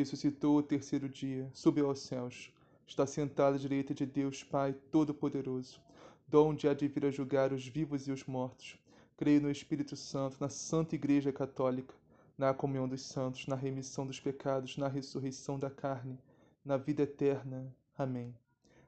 ressuscitou 0.00 0.56
o 0.56 0.62
terceiro 0.62 1.08
dia, 1.08 1.46
subiu 1.52 1.86
aos 1.86 2.00
céus, 2.00 2.50
está 2.86 3.06
sentado 3.06 3.56
à 3.56 3.58
direita 3.58 3.92
de 3.92 4.06
Deus 4.06 4.42
Pai 4.42 4.74
Todo-Poderoso, 4.90 5.78
donde 6.26 6.66
há 6.66 6.72
de 6.72 6.88
vir 6.88 7.04
a 7.04 7.10
julgar 7.10 7.52
os 7.52 7.66
vivos 7.66 8.08
e 8.08 8.10
os 8.10 8.24
mortos. 8.24 8.78
Creio 9.18 9.42
no 9.42 9.50
Espírito 9.50 9.96
Santo, 9.96 10.38
na 10.40 10.48
Santa 10.48 10.94
Igreja 10.94 11.30
Católica, 11.30 11.94
na 12.38 12.54
comunhão 12.54 12.88
dos 12.88 13.02
santos, 13.02 13.46
na 13.46 13.54
remissão 13.54 14.06
dos 14.06 14.18
pecados, 14.18 14.78
na 14.78 14.88
ressurreição 14.88 15.58
da 15.58 15.68
carne, 15.68 16.18
na 16.64 16.78
vida 16.78 17.02
eterna. 17.02 17.70
Amém. 17.98 18.34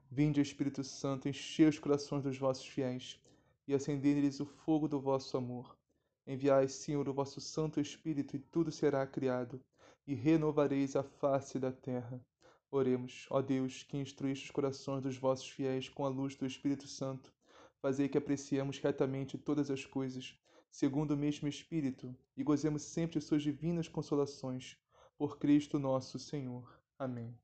Vinde, 0.09 0.41
Espírito 0.41 0.83
Santo, 0.83 1.29
enchei 1.29 1.67
os 1.67 1.77
corações 1.77 2.23
dos 2.23 2.39
vossos 2.39 2.65
fiéis 2.65 3.21
e 3.67 3.73
acendei 3.75 4.15
neles 4.15 4.39
o 4.39 4.45
fogo 4.45 4.87
do 4.87 4.99
vosso 4.99 5.37
amor. 5.37 5.77
Enviai, 6.25 6.67
Senhor, 6.67 7.07
o 7.07 7.13
vosso 7.13 7.39
Santo 7.39 7.79
Espírito, 7.79 8.35
e 8.35 8.39
tudo 8.39 8.71
será 8.71 9.05
criado 9.05 9.61
e 10.05 10.13
renovareis 10.13 10.95
a 10.95 11.03
face 11.03 11.57
da 11.57 11.71
terra. 11.71 12.19
Oremos, 12.69 13.27
ó 13.29 13.41
Deus, 13.41 13.83
que 13.83 13.97
instruíste 13.97 14.45
os 14.45 14.51
corações 14.51 15.03
dos 15.03 15.17
vossos 15.17 15.49
fiéis 15.49 15.87
com 15.87 16.05
a 16.05 16.09
luz 16.09 16.35
do 16.35 16.45
Espírito 16.45 16.87
Santo, 16.87 17.31
fazei 17.79 18.09
que 18.09 18.17
apreciemos 18.17 18.79
retamente 18.79 19.37
todas 19.37 19.69
as 19.69 19.85
coisas, 19.85 20.37
segundo 20.71 21.11
o 21.11 21.17
mesmo 21.17 21.47
Espírito, 21.47 22.15
e 22.35 22.43
gozemos 22.43 22.81
sempre 22.81 23.21
suas 23.21 23.43
divinas 23.43 23.87
consolações. 23.87 24.77
Por 25.17 25.37
Cristo 25.37 25.77
nosso 25.77 26.17
Senhor. 26.17 26.67
Amém. 26.97 27.37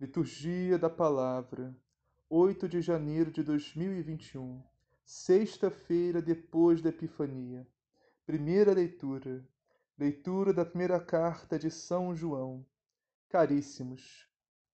Liturgia 0.00 0.78
da 0.78 0.88
Palavra, 0.88 1.76
8 2.30 2.68
de 2.68 2.80
janeiro 2.80 3.30
de 3.30 3.42
2021, 3.42 4.62
sexta-feira 5.04 6.22
depois 6.22 6.80
da 6.80 6.88
Epifania. 6.88 7.66
Primeira 8.24 8.72
leitura 8.72 9.46
Leitura 9.96 10.52
da 10.52 10.64
primeira 10.64 10.98
carta 10.98 11.56
de 11.56 11.70
São 11.70 12.16
João. 12.16 12.66
Caríssimos, 13.28 14.28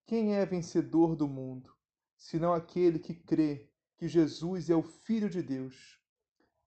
quem 0.07 0.35
é 0.35 0.47
vencedor 0.47 1.15
do 1.15 1.29
mundo, 1.29 1.77
senão 2.17 2.55
aquele 2.55 2.99
que 2.99 3.13
crê 3.13 3.69
que 3.99 4.09
Jesus 4.09 4.71
é 4.71 4.75
o 4.75 4.83
Filho 4.83 5.29
de 5.29 5.43
Deus? 5.43 6.01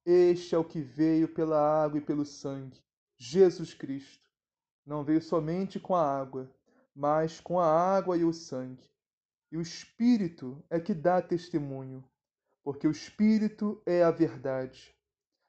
Este 0.05 0.53
é 0.53 0.57
o 0.59 0.63
que 0.63 0.81
veio 0.81 1.33
pela 1.33 1.59
água 1.83 1.97
e 1.97 2.05
pelo 2.05 2.23
sangue, 2.23 2.79
Jesus 3.17 3.73
Cristo. 3.73 4.29
Não 4.85 5.03
veio 5.03 5.19
somente 5.19 5.79
com 5.79 5.95
a 5.95 6.19
água, 6.19 6.47
mas 6.93 7.39
com 7.39 7.59
a 7.59 7.65
água 7.65 8.15
e 8.17 8.23
o 8.23 8.31
sangue. 8.31 8.87
E 9.51 9.57
o 9.57 9.61
Espírito 9.61 10.63
é 10.69 10.79
que 10.79 10.93
dá 10.93 11.23
testemunho, 11.23 12.07
porque 12.63 12.87
o 12.87 12.91
Espírito 12.91 13.81
é 13.83 14.03
a 14.03 14.11
verdade. 14.11 14.95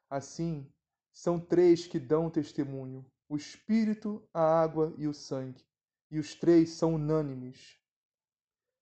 Assim, 0.09 0.67
são 1.15 1.39
três 1.39 1.87
que 1.87 1.97
dão 1.97 2.29
testemunho: 2.29 3.09
o 3.29 3.37
Espírito, 3.37 4.21
a 4.33 4.41
água 4.61 4.93
e 4.97 5.07
o 5.07 5.13
sangue, 5.13 5.65
e 6.11 6.19
os 6.19 6.35
três 6.35 6.71
são 6.71 6.95
unânimes. 6.95 7.79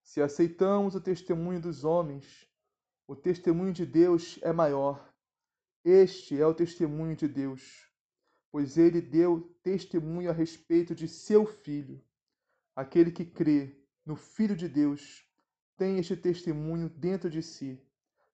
Se 0.01 0.19
aceitamos 0.19 0.95
o 0.95 0.99
testemunho 0.99 1.61
dos 1.61 1.83
homens, 1.83 2.49
o 3.07 3.15
testemunho 3.15 3.71
de 3.71 3.85
Deus 3.85 4.39
é 4.41 4.51
maior. 4.51 5.13
Este 5.85 6.41
é 6.41 6.45
o 6.45 6.55
testemunho 6.55 7.15
de 7.15 7.27
Deus, 7.27 7.87
pois 8.51 8.77
ele 8.77 8.99
deu 8.99 9.55
testemunho 9.61 10.29
a 10.29 10.33
respeito 10.33 10.95
de 10.95 11.07
seu 11.07 11.45
Filho. 11.45 12.03
Aquele 12.75 13.11
que 13.11 13.25
crê 13.25 13.77
no 14.03 14.15
Filho 14.15 14.55
de 14.55 14.67
Deus 14.67 15.23
tem 15.77 15.99
este 15.99 16.17
testemunho 16.17 16.89
dentro 16.89 17.29
de 17.29 17.43
si. 17.43 17.79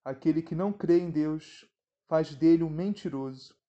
Aquele 0.02 0.40
que 0.40 0.54
não 0.54 0.72
crê 0.72 1.00
em 1.00 1.10
Deus 1.10 1.68
faz 2.08 2.34
dele 2.34 2.64
um 2.64 2.70
mentiroso 2.70 3.59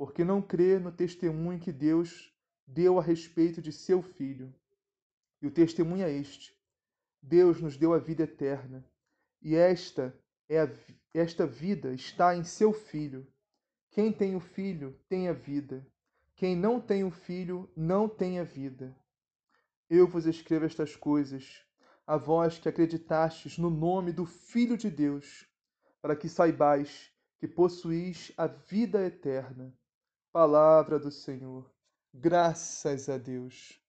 porque 0.00 0.24
não 0.24 0.40
crê 0.40 0.78
no 0.78 0.90
testemunho 0.90 1.60
que 1.60 1.70
Deus 1.70 2.34
deu 2.66 2.98
a 2.98 3.02
respeito 3.02 3.60
de 3.60 3.70
seu 3.70 4.00
Filho. 4.00 4.50
E 5.42 5.46
o 5.46 5.50
testemunho 5.50 6.02
é 6.02 6.10
este: 6.10 6.58
Deus 7.20 7.60
nos 7.60 7.76
deu 7.76 7.92
a 7.92 7.98
vida 7.98 8.22
eterna, 8.22 8.82
e 9.42 9.54
esta 9.54 10.18
é 10.48 10.62
a, 10.62 10.70
esta 11.12 11.46
vida 11.46 11.92
está 11.92 12.34
em 12.34 12.42
seu 12.44 12.72
Filho. 12.72 13.26
Quem 13.90 14.10
tem 14.10 14.34
o 14.34 14.40
Filho 14.40 14.98
tem 15.06 15.28
a 15.28 15.34
vida. 15.34 15.86
Quem 16.34 16.56
não 16.56 16.80
tem 16.80 17.04
o 17.04 17.10
Filho 17.10 17.70
não 17.76 18.08
tem 18.08 18.38
a 18.38 18.44
vida. 18.44 18.96
Eu 19.90 20.08
vos 20.08 20.24
escrevo 20.24 20.64
estas 20.64 20.96
coisas, 20.96 21.62
a 22.06 22.16
vós 22.16 22.58
que 22.58 22.70
acreditastes 22.70 23.58
no 23.58 23.68
nome 23.68 24.12
do 24.12 24.24
Filho 24.24 24.78
de 24.78 24.88
Deus, 24.88 25.46
para 26.00 26.16
que 26.16 26.26
saibais 26.26 27.12
que 27.38 27.46
possuís 27.46 28.32
a 28.38 28.46
vida 28.46 29.04
eterna. 29.04 29.78
Palavra 30.32 30.96
do 30.96 31.10
Senhor. 31.10 31.68
Graças 32.14 33.08
a 33.08 33.18
Deus. 33.18 33.80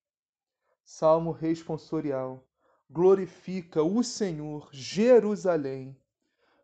Salmo 0.83 1.29
responsorial. 1.29 2.43
Glorifica 2.89 3.83
o 3.83 4.01
Senhor, 4.01 4.67
Jerusalém. 4.71 5.95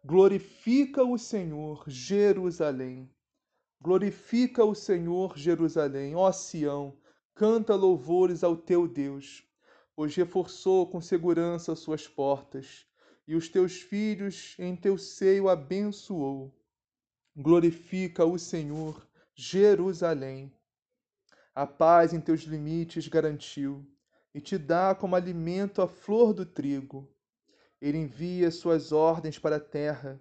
Glorifica 0.04 1.04
o 1.04 1.16
Senhor, 1.16 1.84
Jerusalém. 1.86 3.08
Glorifica 3.80 4.66
o 4.66 4.74
Senhor, 4.74 5.38
Jerusalém. 5.38 6.16
Ó 6.16 6.32
Sião, 6.32 6.98
canta 7.36 7.76
louvores 7.76 8.44
ao 8.44 8.58
teu 8.58 8.88
Deus, 8.88 9.48
pois 9.96 10.16
reforçou 10.16 10.90
com 10.90 11.00
segurança 11.00 11.76
suas 11.76 12.08
portas, 12.08 12.88
e 13.28 13.36
os 13.36 13.48
teus 13.48 13.80
filhos 13.80 14.56
em 14.58 14.76
teu 14.76 14.98
seio 14.98 15.48
abençoou. 15.48 16.52
Glorifica 17.36 18.26
o 18.26 18.40
Senhor, 18.40 19.07
Jerusalém. 19.40 20.52
A 21.54 21.68
paz 21.68 22.12
em 22.12 22.20
teus 22.20 22.42
limites 22.42 23.08
garantiu 23.08 23.86
e 24.34 24.42
te 24.42 24.58
dá 24.58 24.96
como 24.96 25.16
alimento 25.16 25.80
a 25.80 25.88
flor 25.88 26.34
do 26.34 26.44
trigo. 26.44 27.08
Ele 27.80 28.00
envia 28.00 28.50
suas 28.50 28.92
ordens 28.92 29.38
para 29.38 29.58
a 29.58 29.60
terra 29.60 30.20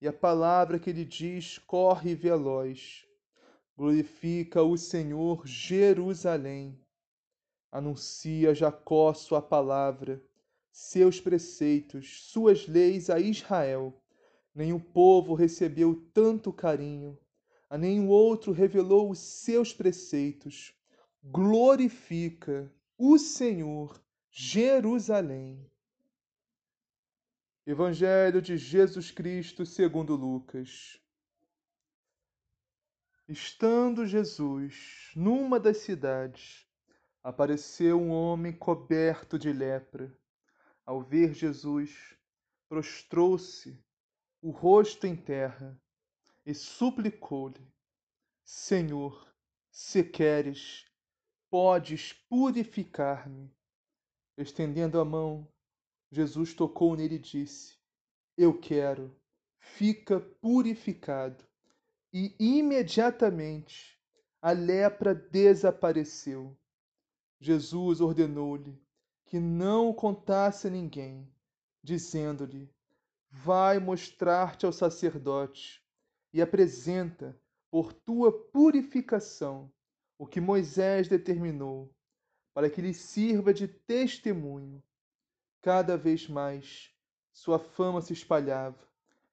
e 0.00 0.08
a 0.08 0.12
palavra 0.12 0.80
que 0.80 0.90
ele 0.90 1.04
diz 1.04 1.58
corre 1.58 2.16
veloz. 2.16 3.06
Glorifica 3.76 4.64
o 4.64 4.76
Senhor 4.76 5.46
Jerusalém. 5.46 6.76
Anuncia 7.70 8.52
Jacó 8.52 9.14
sua 9.14 9.40
palavra, 9.40 10.20
seus 10.72 11.20
preceitos, 11.20 12.24
suas 12.32 12.66
leis 12.66 13.10
a 13.10 13.20
Israel. 13.20 14.02
Nenhum 14.52 14.80
povo 14.80 15.34
recebeu 15.34 16.04
tanto 16.12 16.52
carinho 16.52 17.16
a 17.68 17.76
nenhum 17.76 18.08
outro 18.08 18.52
revelou 18.52 19.10
os 19.10 19.18
seus 19.18 19.72
preceitos. 19.72 20.74
Glorifica 21.22 22.72
o 22.96 23.18
Senhor, 23.18 24.00
Jerusalém. 24.30 25.70
Evangelho 27.66 28.40
de 28.40 28.56
Jesus 28.56 29.10
Cristo 29.10 29.66
segundo 29.66 30.14
Lucas. 30.14 31.00
Estando 33.28 34.06
Jesus 34.06 35.10
numa 35.16 35.58
das 35.58 35.78
cidades, 35.78 36.64
apareceu 37.24 38.00
um 38.00 38.10
homem 38.10 38.52
coberto 38.52 39.36
de 39.36 39.52
lepra. 39.52 40.16
Ao 40.84 41.02
ver 41.02 41.34
Jesus, 41.34 42.16
prostrou-se, 42.68 43.82
o 44.40 44.52
rosto 44.52 45.08
em 45.08 45.16
terra, 45.16 45.76
e 46.46 46.54
suplicou-lhe: 46.54 47.66
Senhor, 48.44 49.34
se 49.68 50.04
queres, 50.04 50.86
podes 51.50 52.12
purificar-me. 52.12 53.52
Estendendo 54.38 55.00
a 55.00 55.04
mão, 55.04 55.52
Jesus 56.10 56.54
tocou 56.54 56.94
nele 56.94 57.16
e 57.16 57.18
disse: 57.18 57.76
Eu 58.36 58.58
quero, 58.58 59.14
fica 59.58 60.20
purificado. 60.20 61.44
E 62.12 62.34
imediatamente 62.38 64.00
a 64.40 64.52
lepra 64.52 65.14
desapareceu. 65.14 66.56
Jesus 67.40 68.00
ordenou-lhe 68.00 68.80
que 69.24 69.40
não 69.40 69.90
o 69.90 69.94
contasse 69.94 70.68
a 70.68 70.70
ninguém, 70.70 71.28
dizendo-lhe: 71.82 72.72
Vai 73.28 73.80
mostrar-te 73.80 74.64
ao 74.64 74.72
sacerdote 74.72 75.84
e 76.32 76.42
apresenta 76.42 77.38
por 77.70 77.92
tua 77.92 78.32
purificação 78.32 79.70
o 80.18 80.26
que 80.26 80.40
Moisés 80.40 81.08
determinou, 81.08 81.94
para 82.54 82.70
que 82.70 82.80
lhe 82.80 82.94
sirva 82.94 83.52
de 83.52 83.68
testemunho. 83.68 84.82
Cada 85.60 85.96
vez 85.96 86.28
mais 86.28 86.90
sua 87.32 87.58
fama 87.58 88.00
se 88.00 88.12
espalhava 88.12 88.88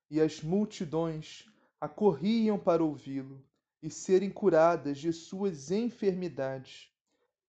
e 0.10 0.20
as 0.20 0.42
multidões 0.42 1.50
acorriam 1.80 2.60
para 2.60 2.84
ouvi-lo 2.84 3.44
e 3.82 3.90
serem 3.90 4.30
curadas 4.30 4.98
de 4.98 5.12
suas 5.12 5.72
enfermidades. 5.72 6.92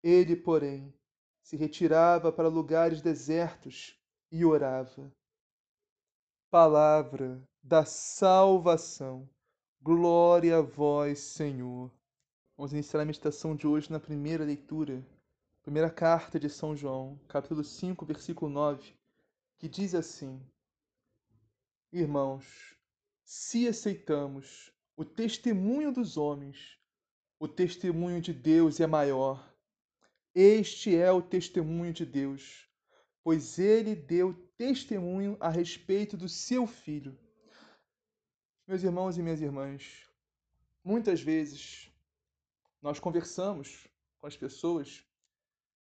Ele, 0.02 0.36
porém, 0.36 0.94
se 1.42 1.56
retirava 1.56 2.32
para 2.32 2.48
lugares 2.48 3.02
desertos 3.02 4.00
e 4.30 4.44
orava. 4.44 5.12
Palavra 6.50 7.42
da 7.62 7.84
salvação. 7.84 9.28
Glória 9.86 10.56
a 10.56 10.62
vós, 10.62 11.18
Senhor. 11.18 11.92
Vamos 12.56 12.72
iniciar 12.72 13.02
a 13.02 13.04
meditação 13.04 13.54
de 13.54 13.66
hoje 13.66 13.92
na 13.92 14.00
primeira 14.00 14.42
leitura, 14.42 15.06
primeira 15.62 15.90
carta 15.90 16.40
de 16.40 16.48
São 16.48 16.74
João, 16.74 17.20
capítulo 17.28 17.62
5, 17.62 18.06
versículo 18.06 18.50
9, 18.50 18.94
que 19.58 19.68
diz 19.68 19.94
assim: 19.94 20.40
Irmãos, 21.92 22.78
se 23.26 23.68
aceitamos 23.68 24.72
o 24.96 25.04
testemunho 25.04 25.92
dos 25.92 26.16
homens, 26.16 26.78
o 27.38 27.46
testemunho 27.46 28.22
de 28.22 28.32
Deus 28.32 28.80
é 28.80 28.86
maior. 28.86 29.54
Este 30.34 30.96
é 30.96 31.12
o 31.12 31.20
testemunho 31.20 31.92
de 31.92 32.06
Deus, 32.06 32.66
pois 33.22 33.58
ele 33.58 33.94
deu 33.94 34.32
testemunho 34.56 35.36
a 35.38 35.50
respeito 35.50 36.16
do 36.16 36.26
seu 36.26 36.66
filho. 36.66 37.18
Meus 38.66 38.82
irmãos 38.82 39.18
e 39.18 39.22
minhas 39.22 39.42
irmãs, 39.42 40.08
muitas 40.82 41.20
vezes 41.20 41.92
nós 42.80 42.98
conversamos 42.98 43.86
com 44.18 44.26
as 44.26 44.38
pessoas, 44.38 45.04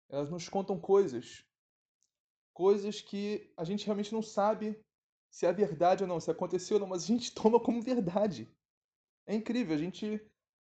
elas 0.09 0.31
nos 0.31 0.49
contam 0.49 0.79
coisas, 0.79 1.45
coisas 2.55 3.01
que 3.01 3.53
a 3.57 3.65
gente 3.65 3.85
realmente 3.85 4.13
não 4.13 4.23
sabe 4.23 4.81
se 5.29 5.45
é 5.45 5.53
verdade 5.53 6.05
ou 6.05 6.09
não, 6.09 6.21
se 6.21 6.31
aconteceu 6.31 6.77
ou 6.77 6.81
não, 6.83 6.87
mas 6.87 7.03
a 7.03 7.07
gente 7.09 7.35
toma 7.35 7.59
como 7.59 7.83
verdade. 7.83 8.49
É 9.27 9.35
incrível, 9.35 9.75
a 9.75 9.79
gente. 9.79 10.25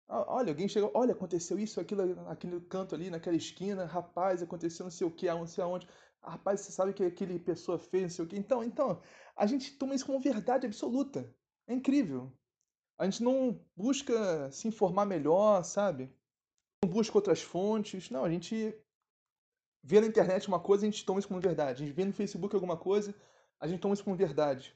Olha, 0.10 0.50
alguém 0.50 0.68
chegou, 0.68 0.92
olha, 0.94 1.14
aconteceu 1.14 1.58
isso, 1.58 1.80
aquilo, 1.80 2.28
aquele 2.28 2.60
canto 2.60 2.94
ali, 2.94 3.10
naquela 3.10 3.38
esquina, 3.38 3.86
rapaz, 3.86 4.44
aconteceu 4.44 4.84
não 4.84 4.92
sei 4.92 5.08
o 5.08 5.12
que, 5.12 5.28
não 5.28 5.48
sei 5.48 5.64
aonde. 5.64 5.88
Rapaz, 6.22 6.60
você 6.60 6.74
sabe 6.74 6.92
que 6.92 7.06
aquele 7.06 7.40
pessoa 7.40 7.80
fez, 7.80 8.04
não 8.04 8.10
sei 8.10 8.26
o 8.26 8.28
que. 8.28 8.36
Então, 8.36 8.62
então, 8.62 9.02
a 9.34 9.46
gente 9.46 9.78
toma 9.78 9.96
isso 9.96 10.06
como 10.06 10.20
verdade 10.20 10.68
absoluta. 10.68 11.34
É 11.72 11.74
incrível. 11.74 12.30
A 13.00 13.06
gente 13.06 13.24
não 13.24 13.58
busca 13.78 14.52
se 14.52 14.68
informar 14.68 15.06
melhor, 15.06 15.64
sabe? 15.64 16.14
Não 16.84 16.92
busca 16.92 17.18
outras 17.18 17.42
fontes. 17.42 18.10
Não, 18.10 18.26
a 18.26 18.30
gente 18.30 18.76
vê 19.82 20.02
na 20.02 20.08
internet 20.08 20.50
uma 20.50 20.60
coisa 20.60 20.86
a 20.86 20.90
gente 20.90 21.06
toma 21.06 21.20
isso 21.20 21.30
como 21.30 21.40
verdade. 21.40 21.82
A 21.82 21.86
gente 21.86 21.96
vê 21.96 22.04
no 22.04 22.12
Facebook 22.12 22.54
alguma 22.54 22.76
coisa, 22.76 23.16
a 23.58 23.70
gente 23.70 23.80
toma 23.80 23.94
isso 23.94 24.04
como 24.04 24.18
verdade. 24.18 24.76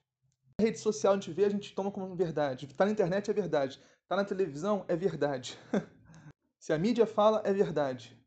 Na 0.57 0.65
rede 0.65 0.79
social 0.79 1.11
a 1.11 1.15
gente 1.17 1.31
vê, 1.31 1.43
a 1.43 1.49
gente 1.49 1.75
toma 1.75 1.91
como 1.91 2.15
verdade. 2.15 2.65
Tá 2.73 2.85
na 2.85 2.91
internet 2.91 3.29
é 3.29 3.33
verdade. 3.33 3.77
Tá 4.07 4.15
na 4.15 4.23
televisão 4.23 4.85
é 4.87 4.95
verdade. 4.95 5.59
Se 6.57 6.71
a 6.71 6.77
mídia 6.77 7.05
fala, 7.05 7.41
é 7.43 7.51
verdade. 7.51 8.17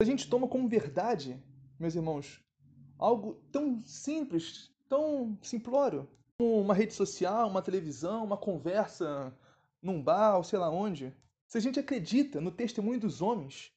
A 0.00 0.04
gente 0.04 0.28
toma 0.28 0.48
como 0.48 0.68
verdade, 0.68 1.40
meus 1.78 1.94
irmãos, 1.94 2.44
algo 2.98 3.34
tão 3.52 3.80
simples, 3.84 4.74
tão 4.88 5.38
simplório, 5.40 6.08
uma 6.42 6.74
rede 6.74 6.94
social, 6.94 7.48
uma 7.48 7.62
televisão, 7.62 8.24
uma 8.24 8.36
conversa 8.36 9.36
num 9.80 10.02
bar 10.02 10.36
ou 10.36 10.44
sei 10.44 10.58
lá 10.58 10.70
onde. 10.70 11.14
Se 11.46 11.58
a 11.58 11.60
gente 11.60 11.78
acredita 11.78 12.40
no 12.40 12.50
testemunho 12.50 13.00
dos 13.00 13.20
homens, 13.20 13.72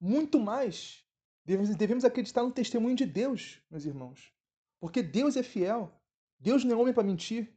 muito 0.00 0.38
mais 0.38 1.04
devemos 1.44 2.04
acreditar 2.04 2.42
no 2.42 2.52
testemunho 2.52 2.96
de 2.96 3.06
Deus, 3.06 3.60
meus 3.70 3.84
irmãos. 3.84 4.32
Porque 4.80 5.02
Deus 5.02 5.36
é 5.36 5.42
fiel. 5.42 5.92
Deus 6.38 6.64
não 6.64 6.72
é 6.72 6.80
homem 6.80 6.94
para 6.94 7.02
mentir. 7.02 7.52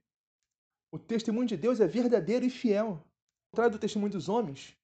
O 0.92 1.00
testemunho 1.00 1.48
de 1.48 1.58
Deus 1.58 1.80
é 1.80 1.88
verdadeiro 1.88 2.46
e 2.46 2.50
fiel. 2.50 2.88
Ao 2.88 3.51
contrário 3.51 3.74
do 3.74 3.80
testemunho 3.80 4.12
dos 4.12 4.30
homens, 4.30 4.78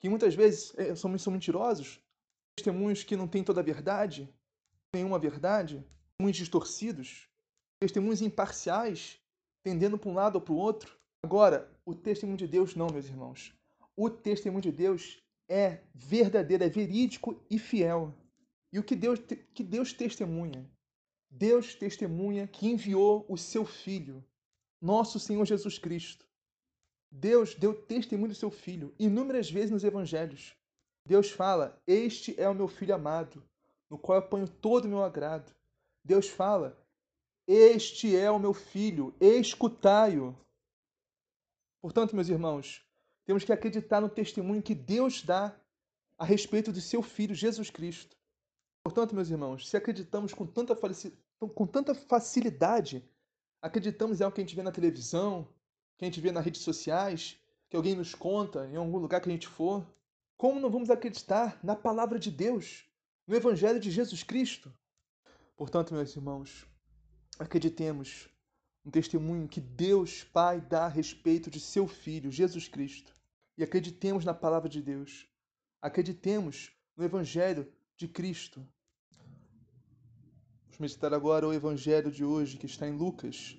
que 0.00 0.08
muitas 0.08 0.34
vezes 0.34 0.72
é, 0.76 0.94
são, 0.94 1.16
são 1.18 1.32
mentirosos, 1.32 2.00
testemunhos 2.56 3.04
que 3.04 3.16
não 3.16 3.28
têm 3.28 3.44
toda 3.44 3.60
a 3.60 3.64
verdade, 3.64 4.28
nenhuma 4.92 5.18
verdade, 5.18 5.84
testemunhos 6.10 6.36
distorcidos, 6.36 7.28
testemunhos 7.80 8.22
imparciais, 8.22 9.18
tendendo 9.62 9.98
para 9.98 10.10
um 10.10 10.14
lado 10.14 10.36
ou 10.36 10.40
para 10.40 10.52
o 10.52 10.56
outro. 10.56 10.96
Agora, 11.22 11.70
o 11.84 11.94
testemunho 11.94 12.38
de 12.38 12.46
Deus 12.46 12.74
não, 12.74 12.88
meus 12.88 13.06
irmãos. 13.06 13.52
O 13.96 14.08
testemunho 14.08 14.62
de 14.62 14.72
Deus 14.72 15.22
é 15.48 15.80
verdadeiro, 15.94 16.64
é 16.64 16.68
verídico 16.68 17.40
e 17.50 17.58
fiel. 17.58 18.14
E 18.72 18.78
o 18.78 18.84
que 18.84 18.94
Deus, 18.94 19.18
que 19.54 19.62
Deus 19.62 19.92
testemunha? 19.92 20.68
Deus 21.30 21.74
testemunha 21.74 22.46
que 22.46 22.68
enviou 22.68 23.24
o 23.28 23.36
seu 23.36 23.64
Filho, 23.64 24.24
nosso 24.80 25.18
Senhor 25.18 25.44
Jesus 25.44 25.78
Cristo. 25.78 26.26
Deus 27.10 27.54
deu 27.54 27.74
testemunho 27.74 28.28
do 28.28 28.34
seu 28.34 28.50
Filho 28.50 28.94
inúmeras 28.98 29.50
vezes 29.50 29.70
nos 29.70 29.84
Evangelhos. 29.84 30.54
Deus 31.06 31.30
fala: 31.30 31.80
Este 31.86 32.38
é 32.38 32.48
o 32.48 32.54
meu 32.54 32.68
Filho 32.68 32.94
amado, 32.94 33.42
no 33.88 33.98
qual 33.98 34.18
eu 34.18 34.28
ponho 34.28 34.48
todo 34.48 34.84
o 34.84 34.88
meu 34.88 35.02
agrado. 35.02 35.54
Deus 36.04 36.28
fala: 36.28 36.78
Este 37.50 38.14
é 38.14 38.30
o 38.30 38.38
meu 38.38 38.52
Filho, 38.52 39.14
escutai-o. 39.18 40.36
Portanto, 41.80 42.14
meus 42.14 42.28
irmãos, 42.28 42.84
temos 43.24 43.42
que 43.42 43.50
acreditar 43.50 44.02
no 44.02 44.08
testemunho 44.10 44.62
que 44.62 44.74
Deus 44.74 45.22
dá 45.22 45.58
a 46.18 46.26
respeito 46.26 46.70
do 46.70 46.80
seu 46.82 47.02
Filho 47.02 47.34
Jesus 47.34 47.70
Cristo. 47.70 48.18
Portanto, 48.84 49.14
meus 49.14 49.30
irmãos, 49.30 49.66
se 49.66 49.78
acreditamos 49.78 50.34
com 50.34 50.46
tanta, 50.46 50.76
com 51.54 51.66
tanta 51.66 51.94
facilidade, 51.94 53.02
acreditamos 53.62 54.20
em 54.20 54.24
algo 54.24 54.34
que 54.34 54.42
a 54.42 54.44
gente 54.44 54.54
vê 54.54 54.62
na 54.62 54.70
televisão, 54.70 55.48
que 55.96 56.04
a 56.04 56.06
gente 56.06 56.20
vê 56.20 56.30
nas 56.30 56.44
redes 56.44 56.60
sociais, 56.60 57.40
que 57.70 57.76
alguém 57.78 57.94
nos 57.94 58.14
conta 58.14 58.68
em 58.68 58.76
algum 58.76 58.98
lugar 58.98 59.22
que 59.22 59.28
a 59.30 59.32
gente 59.32 59.48
for, 59.48 59.86
como 60.36 60.60
não 60.60 60.68
vamos 60.68 60.90
acreditar 60.90 61.58
na 61.64 61.74
palavra 61.74 62.18
de 62.18 62.30
Deus, 62.30 62.84
no 63.26 63.34
Evangelho 63.34 63.80
de 63.80 63.90
Jesus 63.90 64.22
Cristo? 64.22 64.70
Portanto, 65.56 65.94
meus 65.94 66.14
irmãos, 66.14 66.68
acreditemos 67.38 68.28
no 68.84 68.90
testemunho 68.90 69.48
que 69.48 69.60
Deus 69.60 70.24
Pai 70.24 70.60
dá 70.60 70.86
a 70.86 70.88
respeito 70.88 71.50
de 71.50 71.60
seu 71.60 71.86
Filho, 71.86 72.30
Jesus 72.30 72.68
Cristo. 72.68 73.14
E 73.56 73.62
acreditemos 73.62 74.24
na 74.24 74.34
palavra 74.34 74.68
de 74.68 74.80
Deus. 74.80 75.28
Acreditemos 75.80 76.72
no 76.96 77.04
Evangelho 77.04 77.70
de 77.96 78.08
Cristo. 78.08 78.66
Vamos 80.64 80.78
meditar 80.78 81.12
agora 81.12 81.46
o 81.46 81.52
evangelho 81.52 82.10
de 82.10 82.24
hoje, 82.24 82.56
que 82.56 82.66
está 82.66 82.86
em 82.86 82.96
Lucas, 82.96 83.56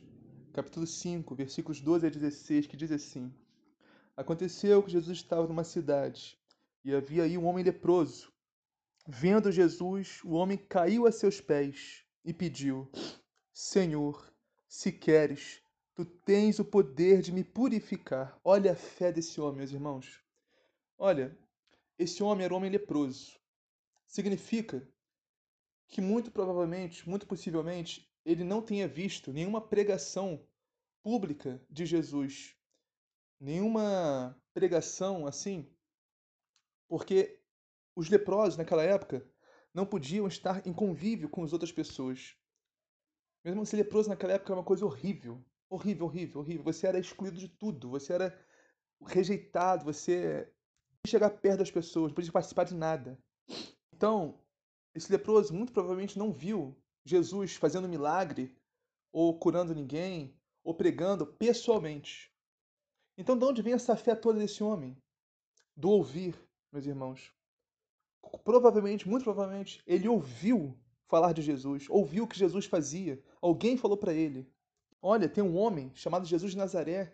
capítulo 0.53 0.88
5, 0.88 1.36
versículos 1.36 1.81
12 1.81 2.07
a 2.07 2.09
16, 2.09 2.67
que 2.67 2.77
diz 2.77 2.91
assim: 2.91 3.33
Aconteceu 4.15 4.81
que 4.81 4.91
Jesus 4.91 5.17
estava 5.17 5.45
numa 5.45 5.65
cidade 5.65 6.38
e 6.83 6.95
havia 6.95 7.24
aí 7.24 7.38
um 7.38 7.45
homem 7.45 7.63
leproso. 7.63 8.31
Vendo 9.05 9.51
Jesus, 9.51 10.21
o 10.24 10.31
homem 10.31 10.57
caiu 10.57 11.05
a 11.05 11.12
seus 11.12 11.41
pés 11.41 12.05
e 12.24 12.33
pediu: 12.33 12.89
Senhor, 13.61 14.33
se 14.69 14.89
queres, 14.89 15.61
tu 15.93 16.05
tens 16.05 16.59
o 16.59 16.65
poder 16.65 17.21
de 17.21 17.29
me 17.29 17.43
purificar. 17.43 18.39
Olha 18.41 18.71
a 18.71 18.75
fé 18.75 19.11
desse 19.11 19.41
homem, 19.41 19.57
meus 19.57 19.73
irmãos. 19.73 20.23
Olha, 20.97 21.37
esse 21.97 22.23
homem 22.23 22.45
era 22.45 22.53
um 22.53 22.57
homem 22.57 22.71
leproso. 22.71 23.37
Significa 24.05 24.89
que 25.89 25.99
muito 25.99 26.31
provavelmente, 26.31 27.07
muito 27.07 27.27
possivelmente, 27.27 28.09
ele 28.23 28.45
não 28.45 28.61
tenha 28.61 28.87
visto 28.87 29.33
nenhuma 29.33 29.59
pregação 29.59 30.41
pública 31.03 31.61
de 31.69 31.85
Jesus, 31.85 32.55
nenhuma 33.37 34.41
pregação 34.53 35.27
assim, 35.27 35.69
porque 36.87 37.41
os 37.93 38.07
leprosos 38.07 38.55
naquela 38.55 38.83
época 38.83 39.29
não 39.73 39.85
podiam 39.85 40.29
estar 40.29 40.65
em 40.65 40.71
convívio 40.71 41.27
com 41.27 41.43
as 41.43 41.51
outras 41.51 41.73
pessoas. 41.73 42.38
Mesmo 43.43 43.65
ser 43.65 43.77
leproso 43.77 44.10
naquela 44.10 44.34
época 44.34 44.51
era 44.51 44.60
uma 44.60 44.65
coisa 44.65 44.86
horrível, 44.86 45.43
horrível, 45.69 46.05
horrível, 46.05 46.41
horrível. 46.41 46.63
Você 46.63 46.88
era 46.88 47.00
excluído 47.00 47.38
de 47.38 47.48
tudo, 47.48 47.89
você 47.89 48.13
era 48.13 48.46
rejeitado, 49.05 49.86
você 49.86 50.51
não 50.91 51.10
chegar 51.10 51.29
perto 51.29 51.60
das 51.60 51.72
pessoas, 51.72 52.10
não 52.10 52.15
podia 52.15 52.31
participar 52.31 52.65
de 52.65 52.75
nada. 52.75 53.17
Então, 53.93 54.39
esse 54.93 55.12
leproso 55.12 55.53
muito 55.53 55.72
provavelmente 55.72 56.17
não 56.17 56.31
viu 56.31 56.75
Jesus 57.05 57.55
fazendo 57.55 57.88
milagre, 57.88 58.55
ou 59.12 59.39
curando 59.39 59.74
ninguém, 59.74 60.38
ou 60.63 60.74
pregando 60.74 61.25
pessoalmente. 61.25 62.31
Então, 63.17 63.38
de 63.38 63.46
onde 63.46 63.62
vem 63.62 63.74
essa 63.74 63.96
fé 63.96 64.15
toda 64.15 64.39
desse 64.39 64.63
homem? 64.63 64.98
Do 65.75 65.89
ouvir, 65.89 66.36
meus 66.72 66.86
irmãos. 66.86 67.34
Provavelmente, 68.43 69.08
muito 69.08 69.24
provavelmente, 69.24 69.81
ele 69.88 70.08
ouviu 70.08 70.77
falar 71.09 71.33
de 71.33 71.41
Jesus, 71.41 71.87
ouviu 71.89 72.23
o 72.23 72.27
que 72.27 72.37
Jesus 72.37 72.65
fazia. 72.65 73.21
Alguém 73.41 73.75
falou 73.75 73.97
para 73.97 74.13
ele: 74.13 74.47
Olha, 75.01 75.27
tem 75.27 75.43
um 75.43 75.57
homem 75.57 75.91
chamado 75.95 76.25
Jesus 76.25 76.51
de 76.51 76.57
Nazaré, 76.57 77.13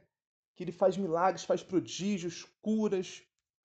que 0.53 0.63
ele 0.63 0.71
faz 0.71 0.97
milagres, 0.97 1.43
faz 1.43 1.63
prodígios, 1.63 2.45
curas 2.61 3.23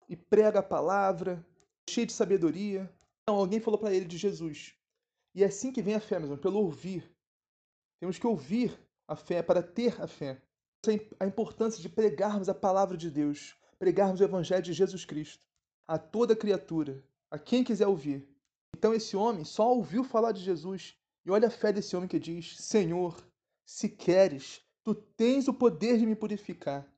e 0.08 0.16
prega 0.16 0.60
a 0.60 0.62
palavra, 0.62 1.44
cheio 1.88 2.06
de 2.06 2.12
sabedoria. 2.12 2.90
Então, 3.22 3.36
alguém 3.36 3.60
falou 3.60 3.78
para 3.78 3.92
ele 3.92 4.06
de 4.06 4.16
Jesus. 4.16 4.74
E 5.34 5.42
é 5.42 5.46
assim 5.46 5.70
que 5.70 5.82
vem 5.82 5.94
a 5.94 6.00
fé, 6.00 6.18
mesmo, 6.18 6.38
pelo 6.38 6.58
ouvir. 6.58 7.08
Temos 8.00 8.18
que 8.18 8.26
ouvir 8.26 8.76
a 9.06 9.14
fé 9.14 9.42
para 9.42 9.62
ter 9.62 10.00
a 10.00 10.06
fé. 10.06 10.40
A 11.18 11.26
importância 11.26 11.82
de 11.82 11.88
pregarmos 11.88 12.48
a 12.48 12.54
palavra 12.54 12.96
de 12.96 13.10
Deus, 13.10 13.54
pregarmos 13.78 14.20
o 14.20 14.24
evangelho 14.24 14.62
de 14.62 14.72
Jesus 14.72 15.04
Cristo 15.04 15.44
a 15.86 15.98
toda 15.98 16.36
criatura, 16.36 17.02
a 17.28 17.36
quem 17.36 17.64
quiser 17.64 17.88
ouvir. 17.88 18.24
Então 18.80 18.94
esse 18.94 19.14
homem 19.14 19.44
só 19.44 19.74
ouviu 19.74 20.02
falar 20.02 20.32
de 20.32 20.40
Jesus. 20.40 20.96
E 21.26 21.30
olha 21.30 21.48
a 21.48 21.50
fé 21.50 21.70
desse 21.70 21.94
homem 21.94 22.08
que 22.08 22.18
diz: 22.18 22.56
Senhor, 22.56 23.14
se 23.62 23.90
queres, 23.90 24.62
tu 24.82 24.94
tens 24.94 25.48
o 25.48 25.52
poder 25.52 25.98
de 25.98 26.06
me 26.06 26.16
purificar. 26.16 26.90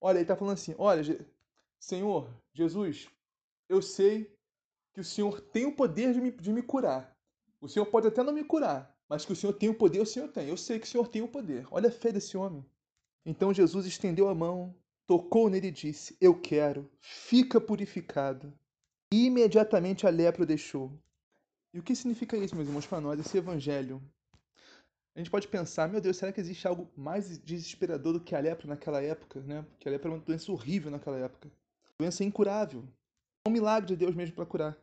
Olha, 0.00 0.16
ele 0.16 0.22
está 0.22 0.34
falando 0.34 0.54
assim: 0.54 0.74
Olha, 0.78 1.02
Senhor, 1.78 2.34
Jesus, 2.54 3.10
eu 3.68 3.82
sei 3.82 4.34
que 4.94 5.00
o 5.02 5.04
Senhor 5.04 5.38
tem 5.38 5.66
o 5.66 5.76
poder 5.76 6.14
de 6.14 6.22
me, 6.22 6.30
de 6.30 6.50
me 6.50 6.62
curar. 6.62 7.14
O 7.60 7.68
Senhor 7.68 7.84
pode 7.84 8.06
até 8.06 8.22
não 8.22 8.32
me 8.32 8.42
curar, 8.42 8.98
mas 9.06 9.26
que 9.26 9.32
o 9.34 9.36
Senhor 9.36 9.52
tem 9.52 9.68
o 9.68 9.74
poder, 9.74 10.00
o 10.00 10.06
Senhor 10.06 10.28
tem. 10.28 10.48
Eu 10.48 10.56
sei 10.56 10.78
que 10.78 10.86
o 10.86 10.88
Senhor 10.88 11.06
tem 11.06 11.20
o 11.20 11.28
poder. 11.28 11.68
Olha 11.70 11.90
a 11.90 11.92
fé 11.92 12.10
desse 12.10 12.34
homem. 12.38 12.64
Então 13.26 13.52
Jesus 13.52 13.84
estendeu 13.84 14.30
a 14.30 14.34
mão, 14.34 14.74
tocou 15.06 15.50
nele 15.50 15.68
e 15.68 15.70
disse: 15.70 16.16
Eu 16.18 16.40
quero, 16.40 16.90
fica 16.98 17.60
purificado. 17.60 18.58
E 19.12 19.26
imediatamente 19.26 20.06
a 20.06 20.10
lepra 20.10 20.42
o 20.42 20.46
deixou. 20.46 20.98
E 21.76 21.78
o 21.78 21.82
que 21.82 21.94
significa 21.94 22.38
isso, 22.38 22.56
meus 22.56 22.66
irmãos, 22.66 22.86
para 22.86 23.02
nós, 23.02 23.20
esse 23.20 23.36
evangelho? 23.36 24.02
A 25.14 25.18
gente 25.18 25.30
pode 25.30 25.46
pensar, 25.46 25.86
meu 25.90 26.00
Deus, 26.00 26.16
será 26.16 26.32
que 26.32 26.40
existe 26.40 26.66
algo 26.66 26.90
mais 26.96 27.36
desesperador 27.36 28.14
do 28.14 28.20
que 28.20 28.34
a 28.34 28.40
lepra 28.40 28.66
naquela 28.66 29.02
época, 29.02 29.40
né? 29.40 29.62
Porque 29.68 29.86
a 29.86 29.92
lepra 29.92 30.08
era 30.08 30.16
uma 30.16 30.24
doença 30.24 30.50
horrível 30.50 30.90
naquela 30.90 31.18
época. 31.18 31.50
Doença 32.00 32.24
incurável. 32.24 32.82
Um 33.46 33.50
milagre 33.50 33.88
de 33.88 33.94
Deus 33.94 34.14
mesmo 34.14 34.34
para 34.34 34.46
curar. 34.46 34.74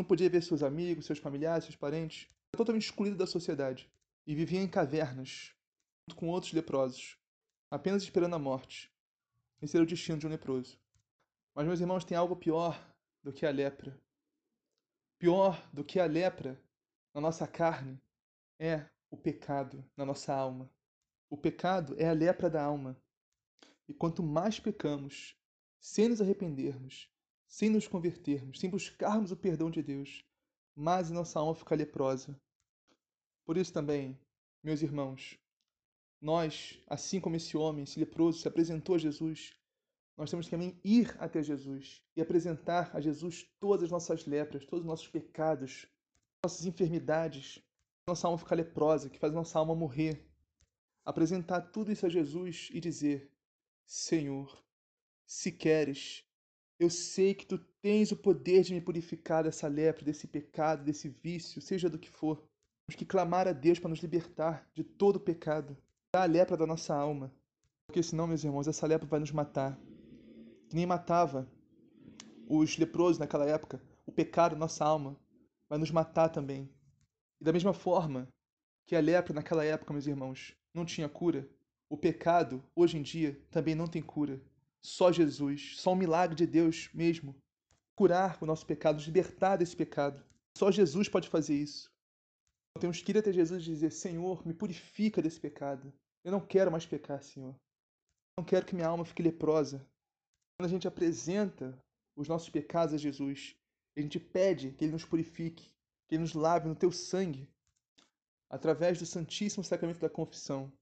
Não 0.00 0.06
podia 0.06 0.30
ver 0.30 0.42
seus 0.42 0.62
amigos, 0.62 1.04
seus 1.04 1.18
familiares, 1.18 1.64
seus 1.64 1.76
parentes. 1.76 2.30
Totalmente 2.56 2.84
excluído 2.84 3.14
da 3.18 3.26
sociedade. 3.26 3.86
E 4.26 4.34
vivia 4.34 4.62
em 4.62 4.68
cavernas, 4.68 5.52
junto 6.08 6.16
com 6.18 6.28
outros 6.30 6.54
leprosos, 6.54 7.18
apenas 7.70 8.02
esperando 8.02 8.36
a 8.36 8.38
morte. 8.38 8.90
Esse 9.60 9.76
era 9.76 9.84
o 9.84 9.86
destino 9.86 10.16
de 10.16 10.26
um 10.26 10.30
leproso. 10.30 10.78
Mas, 11.54 11.66
meus 11.66 11.80
irmãos, 11.80 12.06
tem 12.06 12.16
algo 12.16 12.34
pior 12.34 12.82
do 13.22 13.34
que 13.34 13.44
a 13.44 13.50
lepra. 13.50 13.94
Pior 15.18 15.68
do 15.72 15.82
que 15.82 15.98
a 15.98 16.06
lepra 16.06 16.62
na 17.12 17.20
nossa 17.20 17.44
carne 17.44 18.00
é 18.56 18.88
o 19.10 19.16
pecado 19.16 19.84
na 19.96 20.04
nossa 20.06 20.32
alma. 20.32 20.70
O 21.28 21.36
pecado 21.36 21.96
é 21.98 22.08
a 22.08 22.12
lepra 22.12 22.48
da 22.48 22.62
alma. 22.62 22.96
E 23.88 23.92
quanto 23.92 24.22
mais 24.22 24.60
pecamos, 24.60 25.36
sem 25.80 26.08
nos 26.08 26.20
arrependermos, 26.20 27.10
sem 27.48 27.68
nos 27.68 27.88
convertermos, 27.88 28.60
sem 28.60 28.70
buscarmos 28.70 29.32
o 29.32 29.36
perdão 29.36 29.70
de 29.70 29.82
Deus, 29.82 30.24
mais 30.72 31.10
a 31.10 31.14
nossa 31.14 31.40
alma 31.40 31.54
fica 31.54 31.74
leprosa. 31.74 32.40
Por 33.44 33.56
isso 33.56 33.72
também, 33.72 34.16
meus 34.62 34.82
irmãos, 34.82 35.36
nós, 36.20 36.80
assim 36.86 37.20
como 37.20 37.34
esse 37.34 37.56
homem, 37.56 37.82
esse 37.82 37.98
leproso, 37.98 38.38
se 38.38 38.46
apresentou 38.46 38.94
a 38.94 38.98
Jesus, 38.98 39.56
nós 40.18 40.30
temos 40.30 40.46
que 40.46 40.50
também 40.50 40.78
ir 40.84 41.14
até 41.20 41.40
Jesus 41.40 42.02
e 42.16 42.20
apresentar 42.20 42.90
a 42.92 43.00
Jesus 43.00 43.48
todas 43.60 43.84
as 43.84 43.90
nossas 43.90 44.26
lepras, 44.26 44.66
todos 44.66 44.80
os 44.80 44.86
nossos 44.86 45.06
pecados, 45.06 45.86
nossas 46.44 46.66
enfermidades, 46.66 47.62
nossa 48.08 48.26
alma 48.26 48.36
ficar 48.36 48.56
leprosa, 48.56 49.08
que 49.08 49.18
faz 49.18 49.32
nossa 49.32 49.56
alma 49.60 49.76
morrer. 49.76 50.28
Apresentar 51.04 51.60
tudo 51.60 51.92
isso 51.92 52.04
a 52.04 52.08
Jesus 52.08 52.68
e 52.72 52.80
dizer: 52.80 53.30
Senhor, 53.86 54.60
se 55.24 55.52
queres, 55.52 56.24
eu 56.80 56.90
sei 56.90 57.32
que 57.32 57.46
tu 57.46 57.56
tens 57.80 58.10
o 58.10 58.16
poder 58.16 58.62
de 58.62 58.74
me 58.74 58.80
purificar 58.80 59.44
dessa 59.44 59.68
lepra, 59.68 60.04
desse 60.04 60.26
pecado, 60.26 60.84
desse 60.84 61.08
vício, 61.08 61.62
seja 61.62 61.88
do 61.88 61.98
que 61.98 62.10
for. 62.10 62.36
Temos 62.86 62.98
que 62.98 63.06
clamar 63.06 63.46
a 63.46 63.52
Deus 63.52 63.78
para 63.78 63.90
nos 63.90 64.00
libertar 64.00 64.68
de 64.74 64.82
todo 64.82 65.16
o 65.16 65.20
pecado, 65.20 65.76
da 66.12 66.24
lepra 66.24 66.56
da 66.56 66.66
nossa 66.66 66.92
alma. 66.92 67.32
Porque 67.86 68.02
senão, 68.02 68.26
meus 68.26 68.42
irmãos, 68.42 68.66
essa 68.66 68.86
lepra 68.86 69.06
vai 69.06 69.20
nos 69.20 69.30
matar. 69.30 69.78
Que 70.68 70.76
nem 70.76 70.86
matava 70.86 71.48
os 72.48 72.76
leprosos 72.76 73.18
naquela 73.18 73.46
época, 73.46 73.82
o 74.06 74.12
pecado 74.12 74.56
nossa 74.56 74.84
alma 74.84 75.18
vai 75.68 75.78
nos 75.78 75.90
matar 75.90 76.28
também. 76.28 76.70
E 77.40 77.44
da 77.44 77.52
mesma 77.52 77.72
forma 77.72 78.28
que 78.86 78.96
a 78.96 79.00
lepra 79.00 79.34
naquela 79.34 79.64
época, 79.64 79.92
meus 79.92 80.06
irmãos, 80.06 80.54
não 80.74 80.84
tinha 80.84 81.08
cura, 81.08 81.48
o 81.90 81.96
pecado, 81.96 82.62
hoje 82.74 82.96
em 82.98 83.02
dia, 83.02 83.40
também 83.50 83.74
não 83.74 83.86
tem 83.86 84.02
cura. 84.02 84.40
Só 84.80 85.10
Jesus, 85.12 85.74
só 85.76 85.92
um 85.92 85.96
milagre 85.96 86.36
de 86.36 86.46
Deus 86.46 86.90
mesmo, 86.94 87.34
curar 87.94 88.38
o 88.40 88.46
nosso 88.46 88.64
pecado, 88.64 88.96
nos 88.96 89.04
libertar 89.04 89.56
desse 89.56 89.76
pecado. 89.76 90.24
Só 90.56 90.70
Jesus 90.70 91.08
pode 91.08 91.28
fazer 91.28 91.54
isso. 91.54 91.90
Temos 92.78 93.02
que 93.02 93.10
ir 93.10 93.18
até 93.18 93.32
Jesus 93.32 93.62
e 93.62 93.66
dizer: 93.66 93.90
Senhor, 93.90 94.46
me 94.46 94.54
purifica 94.54 95.20
desse 95.20 95.40
pecado. 95.40 95.92
Eu 96.24 96.32
não 96.32 96.40
quero 96.40 96.70
mais 96.70 96.86
pecar, 96.86 97.22
Senhor. 97.22 97.54
Não 98.38 98.44
quero 98.44 98.66
que 98.66 98.74
minha 98.74 98.86
alma 98.86 99.04
fique 99.04 99.22
leprosa. 99.22 99.84
Quando 100.60 100.70
a 100.70 100.72
gente 100.72 100.88
apresenta 100.88 101.80
os 102.16 102.26
nossos 102.26 102.50
pecados 102.50 102.92
a 102.92 102.98
Jesus, 102.98 103.54
a 103.96 104.00
gente 104.00 104.18
pede 104.18 104.72
que 104.72 104.84
Ele 104.84 104.90
nos 104.90 105.04
purifique, 105.04 105.72
que 106.08 106.18
nos 106.18 106.34
lave 106.34 106.66
no 106.66 106.74
teu 106.74 106.90
sangue. 106.90 107.48
Através 108.50 108.98
do 108.98 109.06
Santíssimo 109.06 109.62
Sacramento 109.62 110.00
da 110.00 110.10
Confissão, 110.10 110.72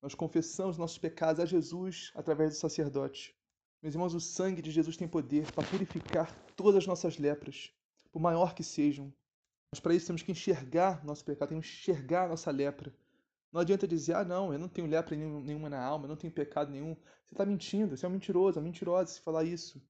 nós 0.00 0.14
confessamos 0.14 0.78
nossos 0.78 0.96
pecados 0.96 1.38
a 1.38 1.44
Jesus 1.44 2.12
através 2.14 2.54
do 2.54 2.56
sacerdote. 2.56 3.36
Meus 3.82 3.94
irmãos, 3.94 4.14
o 4.14 4.20
sangue 4.22 4.62
de 4.62 4.70
Jesus 4.70 4.96
tem 4.96 5.06
poder 5.06 5.52
para 5.52 5.68
purificar 5.68 6.34
todas 6.56 6.76
as 6.76 6.86
nossas 6.86 7.18
lepras, 7.18 7.70
por 8.10 8.22
maior 8.22 8.54
que 8.54 8.64
sejam. 8.64 9.12
Mas 9.70 9.80
para 9.80 9.94
isso 9.94 10.06
temos 10.06 10.22
que 10.22 10.32
enxergar 10.32 11.04
nosso 11.04 11.22
pecado, 11.22 11.50
temos 11.50 11.66
que 11.66 11.74
enxergar 11.74 12.26
nossa 12.26 12.50
lepra. 12.50 12.90
Não 13.52 13.60
adianta 13.60 13.86
dizer, 13.86 14.14
ah, 14.14 14.24
não, 14.24 14.52
eu 14.52 14.58
não 14.58 14.68
tenho 14.68 14.86
lepra 14.86 15.16
nenhuma 15.16 15.70
na 15.70 15.82
alma, 15.82 16.04
eu 16.04 16.08
não 16.08 16.16
tenho 16.16 16.32
pecado 16.32 16.70
nenhum. 16.70 16.94
Você 16.94 17.34
está 17.34 17.46
mentindo, 17.46 17.96
você 17.96 18.04
é 18.04 18.08
um 18.08 18.12
mentiroso, 18.12 18.58
é 18.58 18.60
uma 18.60 18.66
mentirosa 18.66 19.12
se 19.12 19.20
falar 19.20 19.44
isso. 19.44 19.82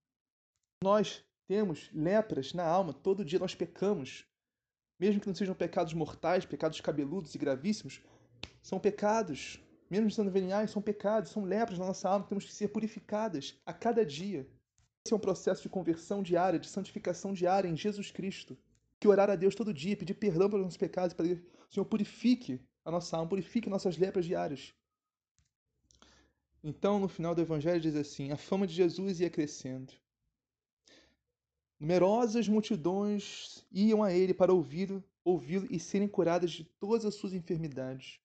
Nós 0.83 1.25
temos 1.49 1.91
lepras 1.93 2.53
na 2.53 2.65
alma, 2.65 2.93
todo 2.93 3.25
dia 3.25 3.39
nós 3.39 3.55
pecamos 3.55 4.27
mesmo 4.99 5.21
que 5.21 5.27
não 5.27 5.35
sejam 5.35 5.55
pecados 5.55 5.93
mortais, 5.93 6.47
pecados 6.47 6.81
cabeludos 6.81 7.35
e 7.35 7.39
gravíssimos, 7.39 8.01
são 8.63 8.79
pecados. 8.79 9.61
Mesmo 9.89 10.11
sendo 10.11 10.31
veniais, 10.31 10.71
são 10.71 10.83
pecados, 10.83 11.31
são 11.31 11.45
lepras 11.45 11.79
na 11.79 11.87
nossa 11.87 12.09
alma 12.09 12.27
temos 12.27 12.45
que 12.45 12.53
ser 12.53 12.69
purificadas 12.69 13.57
a 13.65 13.73
cada 13.73 14.05
dia. 14.05 14.49
Esse 15.07 15.13
é 15.13 15.17
um 15.17 15.21
processo 15.21 15.63
de 15.63 15.69
conversão 15.69 16.23
diária, 16.23 16.59
de 16.59 16.67
santificação 16.67 17.33
diária 17.33 17.69
em 17.69 17.77
Jesus 17.77 18.11
Cristo. 18.11 18.59
Que 18.99 19.07
orar 19.07 19.31
a 19.31 19.37
Deus 19.37 19.55
todo 19.55 19.73
dia, 19.73 19.97
pedir 19.97 20.15
perdão 20.15 20.51
pelos 20.51 20.65
nossos 20.65 20.79
pecados, 20.79 21.15
para 21.15 21.27
que 21.27 21.35
o 21.35 21.73
Senhor 21.73 21.85
purifique 21.85 22.61
a 22.87 22.91
nossa 22.91 23.17
alma, 23.17 23.29
purifique 23.29 23.69
nossas 23.69 23.99
lepras 23.99 24.25
diárias. 24.25 24.73
Então, 26.63 26.99
no 27.01 27.09
final 27.09 27.35
do 27.35 27.43
Evangelho, 27.43 27.81
diz 27.81 27.97
assim: 27.97 28.31
a 28.31 28.37
fama 28.37 28.67
de 28.67 28.73
Jesus 28.73 29.21
ia 29.21 29.29
crescendo. 29.29 29.93
Numerosas 31.79 32.49
multidões 32.49 33.67
iam 33.71 34.03
a 34.03 34.13
ele 34.13 34.33
para 34.33 34.53
ouvi-lo 34.55 35.05
ouvi 35.25 35.67
e 35.71 35.81
serem 35.81 36.07
curadas 36.07 36.53
de 36.53 36.63
todas 36.65 37.05
as 37.05 37.17
suas 37.17 37.33
enfermidades. 37.33 38.21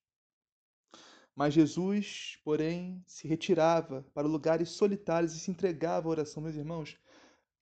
Mas 1.35 1.53
Jesus, 1.53 2.37
porém, 2.43 3.03
se 3.07 3.27
retirava 3.27 4.05
para 4.13 4.27
lugares 4.27 4.69
solitários 4.69 5.33
e 5.33 5.39
se 5.39 5.49
entregava 5.49 6.07
à 6.07 6.11
oração. 6.11 6.43
Meus 6.43 6.55
irmãos, 6.55 6.99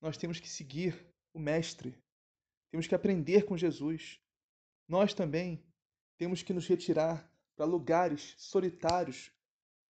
nós 0.01 0.17
temos 0.17 0.41
que 0.41 0.49
seguir 0.49 1.07
o 1.33 1.39
Mestre, 1.39 1.97
temos 2.69 2.85
que 2.85 2.95
aprender 2.95 3.45
com 3.45 3.55
Jesus. 3.55 4.19
Nós 4.85 5.13
também 5.13 5.63
temos 6.19 6.43
que 6.43 6.51
nos 6.53 6.67
retirar 6.67 7.27
para 7.55 7.65
lugares 7.65 8.35
solitários 8.37 9.31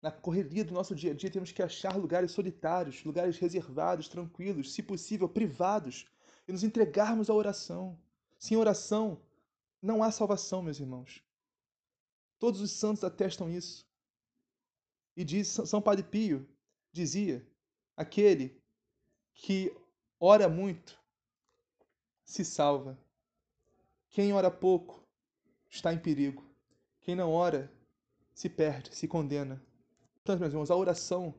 na 0.03 0.11
correria 0.11 0.65
do 0.65 0.75
nosso 0.75 0.95
dia 0.95 1.13
a 1.13 1.15
dia, 1.15 1.31
temos 1.31 1.53
que 1.53 1.63
achar 1.63 1.97
lugares 1.97 2.33
solitários, 2.33 3.03
lugares 3.05 3.39
reservados, 3.39 4.09
tranquilos, 4.09 4.75
se 4.75 4.83
possível, 4.83 5.29
privados, 5.29 6.05
e 6.47 6.53
nos 6.53 6.65
entregarmos 6.65 7.31
à 7.31 7.35
oração. 7.35 7.99
Sem 8.39 8.57
oração, 8.57 9.23
não 9.81 10.03
há 10.03 10.11
salvação, 10.11 10.63
meus 10.63 10.81
irmãos. 10.81 11.23
Todos 12.39 12.61
os 12.61 12.73
santos 12.73 13.05
atestam 13.05 13.49
isso. 13.49 13.87
E 15.17 15.25
diz 15.25 15.49
São 15.49 15.81
Padre 15.81 16.05
Pio 16.05 16.47
dizia: 16.93 17.47
aquele 17.97 18.61
que 19.33 19.73
ora 20.19 20.49
muito 20.49 21.01
se 22.25 22.45
salva. 22.45 22.99
Quem 24.11 24.33
ora 24.33 24.51
pouco 24.51 25.06
está 25.69 25.93
em 25.93 25.99
perigo. 25.99 26.45
Quem 27.01 27.15
não 27.15 27.31
ora 27.31 27.71
se 28.35 28.49
perde, 28.49 28.95
se 28.95 29.07
condena. 29.09 29.63
Portanto, 30.17 30.41
meus 30.41 30.53
irmãos, 30.53 30.71
a 30.71 30.77
oração 30.77 31.35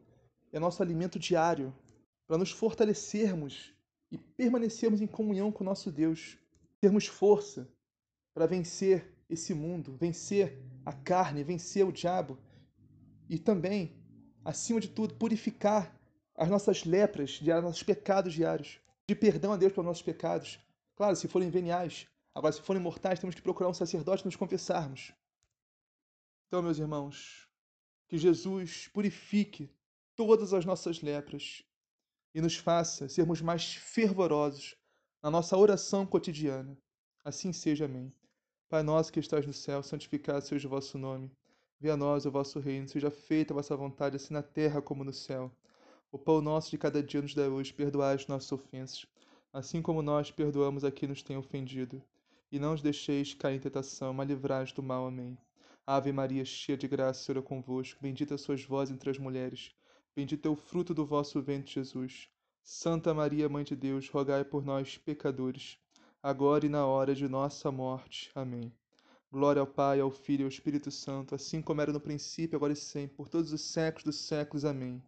é 0.52 0.60
nosso 0.60 0.82
alimento 0.82 1.20
diário 1.20 1.76
para 2.26 2.38
nos 2.38 2.52
fortalecermos 2.52 3.74
e 4.12 4.18
permanecermos 4.18 5.02
em 5.02 5.08
comunhão 5.08 5.52
com 5.52 5.64
nosso 5.64 5.92
Deus, 5.92 6.38
termos 6.80 7.08
força 7.08 7.70
para 8.34 8.46
vencer 8.46 9.14
esse 9.30 9.54
mundo, 9.54 9.98
vencer 10.00 10.58
a 10.86 10.94
carne, 10.94 11.44
vencer 11.44 11.86
o 11.86 11.92
diabo 11.92 12.38
e 13.30 13.38
também, 13.38 13.96
acima 14.44 14.80
de 14.80 14.88
tudo, 14.88 15.16
purificar 15.16 15.94
as 16.36 16.50
nossas 16.50 16.86
lepras, 16.86 17.42
os 17.42 17.48
nossos 17.48 17.84
pecados 17.84 18.34
diários, 18.34 18.80
de 19.08 19.16
perdão 19.16 19.52
a 19.52 19.58
Deus 19.58 19.74
pelos 19.74 19.88
nossos 19.88 20.04
pecados. 20.04 20.60
Claro, 20.96 21.16
se 21.16 21.28
forem 21.28 21.50
veniais, 21.50 22.08
Agora, 22.38 22.54
se 22.54 22.62
forem 22.62 22.80
mortais, 22.80 23.20
temos 23.20 23.34
que 23.34 23.42
procurar 23.42 23.68
um 23.68 23.74
sacerdote 23.74 24.24
nos 24.24 24.36
confessarmos. 24.36 25.12
Então, 26.46 26.62
meus 26.62 26.78
irmãos, 26.78 27.50
que 28.08 28.16
Jesus 28.16 28.88
purifique 28.90 29.68
todas 30.16 30.54
as 30.54 30.64
nossas 30.64 31.02
lepras 31.02 31.64
e 32.36 32.40
nos 32.40 32.56
faça 32.56 33.10
sermos 33.10 33.42
mais 33.42 33.74
fervorosos 33.74 34.76
na 35.20 35.32
nossa 35.32 35.58
oração 35.58 36.06
cotidiana. 36.06 36.78
Assim 37.26 37.52
seja, 37.52 37.86
amém. 37.86 38.14
Pai 38.70 38.84
nosso 38.84 39.12
que 39.12 39.20
estás 39.20 39.44
no 39.48 39.54
céu, 39.54 39.82
santificado 39.82 40.46
seja 40.46 40.68
o 40.68 40.70
vosso 40.70 40.96
nome. 40.96 41.32
Venha 41.80 41.96
a 41.96 41.98
nós 41.98 42.28
o 42.28 42.32
vosso 42.32 42.60
reino, 42.60 42.88
seja 42.88 43.10
feita 43.10 43.52
a 43.52 43.56
vossa 43.56 43.76
vontade, 43.76 44.16
assim 44.16 44.36
na 44.36 44.44
terra 44.44 44.80
como 44.80 45.04
no 45.04 45.12
céu. 45.12 45.52
O 46.12 46.20
pão 46.20 46.40
nosso 46.40 46.70
de 46.70 46.78
cada 46.78 47.02
dia 47.02 47.20
nos 47.20 47.34
dá 47.34 47.50
hoje, 47.50 47.74
perdoai 47.74 48.14
as 48.14 48.28
nossas 48.28 48.52
ofensas, 48.52 49.08
assim 49.52 49.82
como 49.82 50.04
nós 50.04 50.30
perdoamos 50.30 50.84
a 50.84 50.92
quem 50.92 51.10
nos 51.10 51.24
tem 51.24 51.36
ofendido. 51.36 52.00
E 52.52 52.60
não 52.60 52.74
os 52.74 52.82
deixeis 52.82 53.34
cair 53.34 53.58
em 53.58 53.60
tentação, 53.60 54.14
mas 54.14 54.28
livrai 54.28 54.66
do 54.74 54.82
mal. 54.82 55.08
Amém. 55.08 55.38
Ave 55.86 56.12
Maria, 56.12 56.44
cheia 56.44 56.78
de 56.78 56.88
graça, 56.88 57.22
o 57.22 57.24
Senhor 57.24 57.40
é 57.40 57.42
convosco, 57.42 58.02
bendita 58.02 58.38
sois 58.38 58.64
vós 58.64 58.92
entre 58.92 59.10
as 59.10 59.18
mulheres, 59.18 59.72
bendito 60.14 60.46
é 60.46 60.52
o 60.52 60.56
fruto 60.56 60.94
do 60.94 61.06
vosso 61.06 61.42
ventre, 61.42 61.76
Jesus. 61.76 62.28
Santa 62.62 63.14
Maria, 63.14 63.48
Mãe 63.48 63.64
de 63.64 63.74
Deus, 63.74 64.10
rogai 64.10 64.44
por 64.44 64.66
nós, 64.66 64.98
pecadores, 64.98 65.78
agora 66.22 66.66
e 66.66 66.70
na 66.70 66.86
hora 66.86 67.16
de 67.16 67.26
nossa 67.30 67.72
morte. 67.72 68.30
Amém. 68.36 68.74
Glória 69.32 69.62
ao 69.62 69.68
Pai, 69.68 70.02
ao 70.02 70.12
Filho 70.12 70.42
e 70.42 70.44
ao 70.44 70.50
Espírito 70.50 70.92
Santo, 70.92 71.34
assim 71.34 71.62
como 71.62 71.80
era 71.80 71.94
no 71.94 72.02
princípio, 72.02 72.58
agora 72.58 72.74
e 72.74 72.76
sempre, 72.76 73.16
por 73.16 73.30
todos 73.30 73.54
os 73.54 73.62
séculos 73.62 74.04
dos 74.04 74.16
séculos. 74.18 74.66
Amém. 74.66 75.02